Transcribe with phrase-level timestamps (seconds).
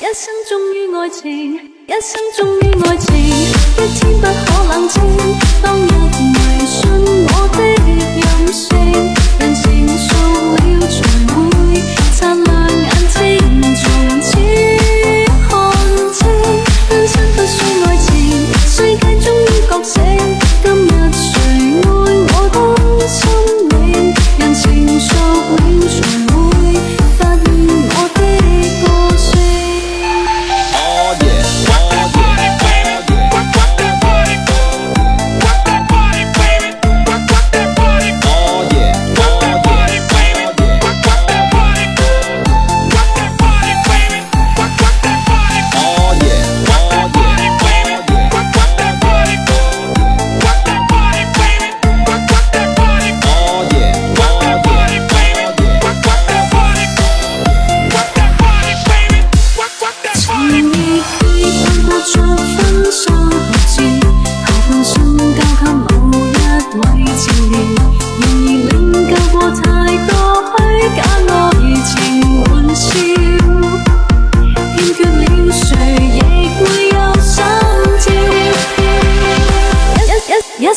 [0.00, 3.16] 一生忠于爱情一生忠于爱情。
[3.16, 4.28] 一天不可
[4.68, 5.02] 冷清
[5.60, 6.88] 当日迷信
[7.26, 7.58] 我的
[8.14, 8.78] 任性
[9.40, 9.64] 人成
[9.98, 10.08] 熟
[10.54, 10.94] 了才
[11.34, 11.57] 会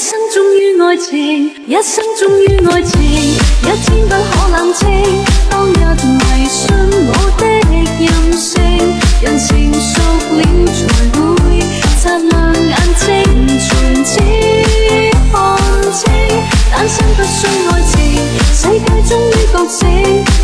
[0.01, 4.89] 一生忠于爱情，一生忠于爱情，一天不可冷清。
[5.47, 5.77] 当日
[6.17, 6.65] 迷信
[7.05, 7.45] 我的
[7.99, 8.59] 任性，
[9.21, 10.01] 人成熟
[10.33, 10.41] 了
[10.73, 10.81] 才
[11.13, 11.61] 会
[12.01, 12.33] 擦亮
[12.65, 13.05] 眼睛，
[13.59, 13.69] 全
[14.03, 14.09] 知
[15.31, 15.33] 看
[15.93, 16.01] 清。
[16.71, 17.37] 单身不需
[17.69, 17.93] 爱情，
[18.55, 19.79] 世界终于觉醒。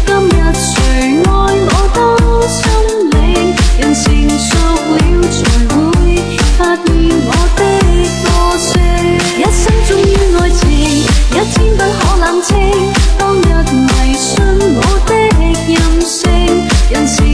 [0.05, 0.69] 今日谁
[1.31, 1.46] 爱？
[11.37, 12.57] 一天不可冷清，
[13.15, 15.13] 当日迷信我的
[16.89, 17.26] 任性。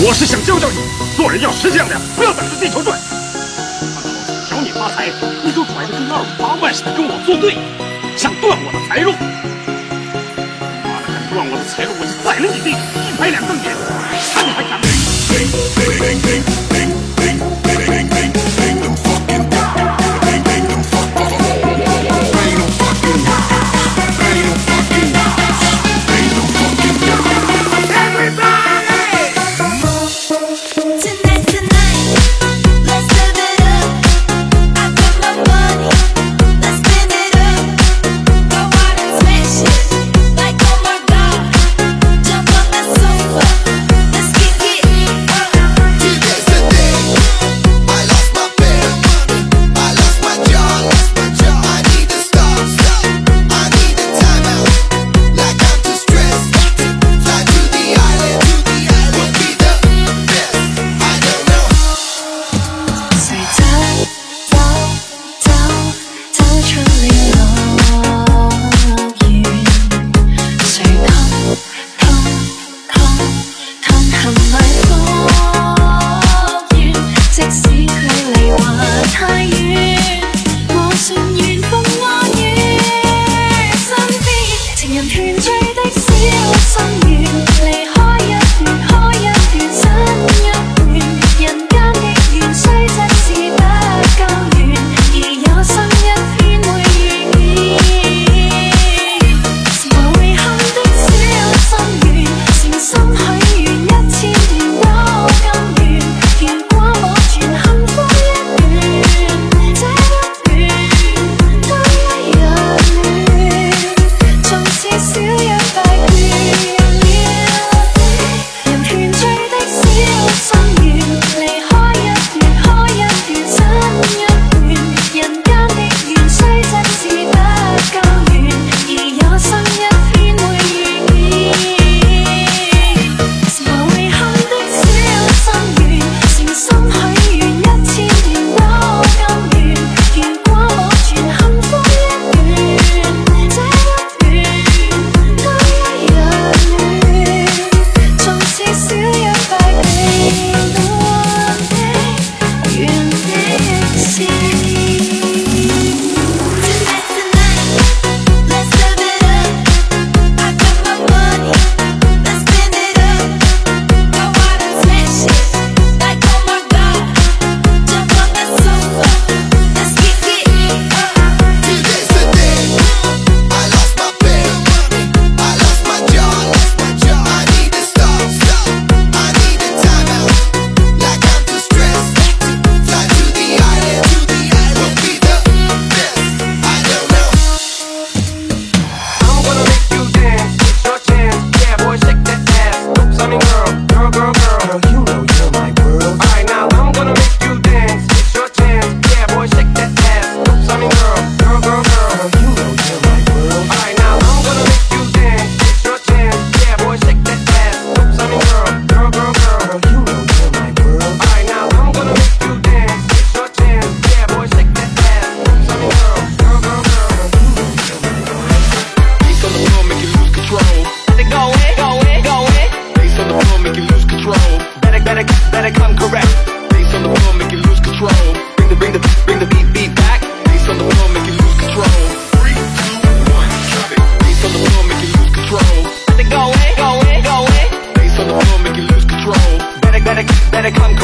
[0.00, 0.76] 我是想教教你，
[1.16, 1.98] 做人要识相点！
[2.14, 2.96] 不要等着地球转。
[2.96, 5.10] 看老子小你发财，
[5.42, 7.58] 你就拽的跟二五八万似的跟我作对，
[8.16, 9.10] 想断我的财路。
[10.84, 12.78] 妈的，敢断我的财路，我就宰了你弟弟，
[13.10, 13.74] 一拍两瞪眼，
[14.32, 16.67] 看你还敢不敢？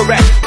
[0.04, 0.43] correct